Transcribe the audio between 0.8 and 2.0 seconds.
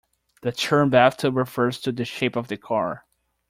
"bathtub" refers to